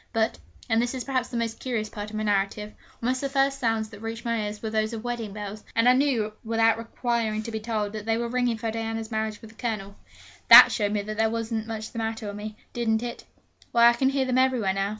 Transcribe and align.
But 0.13 0.39
and 0.67 0.81
this 0.81 0.95
is 0.95 1.03
perhaps 1.03 1.29
the 1.29 1.37
most 1.37 1.59
curious 1.59 1.87
part 1.87 2.09
of 2.09 2.15
my 2.15 2.23
narrative 2.23 2.73
almost 3.03 3.21
the 3.21 3.29
first 3.29 3.59
sounds 3.59 3.89
that 3.89 3.99
reached 4.01 4.25
my 4.25 4.45
ears 4.47 4.59
were 4.63 4.71
those 4.71 4.93
of 4.93 5.03
wedding 5.03 5.31
bells; 5.31 5.63
and 5.75 5.87
I 5.87 5.93
knew, 5.93 6.33
without 6.43 6.79
requiring 6.79 7.43
to 7.43 7.51
be 7.51 7.59
told, 7.59 7.93
that 7.93 8.07
they 8.07 8.17
were 8.17 8.27
ringing 8.27 8.57
for 8.57 8.71
Diana's 8.71 9.11
marriage 9.11 9.39
with 9.43 9.51
the 9.51 9.57
Colonel. 9.61 9.95
That 10.47 10.71
showed 10.71 10.95
there 10.95 11.29
wasn't 11.29 11.67
much 11.67 11.91
the 11.91 11.99
matter 11.99 12.25
with 12.25 12.35
me, 12.35 12.57
didn't 12.73 13.03
it? 13.03 13.25
Why, 13.73 13.89
I 13.89 13.93
can 13.93 14.09
hear 14.09 14.25
them 14.25 14.39
everywhere 14.39 14.73
now. 14.73 14.89